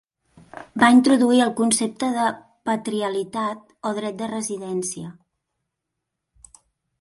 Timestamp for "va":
0.83-0.87